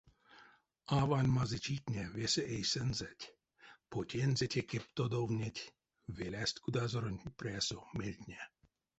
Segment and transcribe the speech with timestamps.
[0.99, 3.23] Авань мазычитне весе эйсэнзэть,
[3.91, 5.69] потензэ теке тодовнеть,—
[6.17, 8.41] велясть кудазоронть прясо мельтне.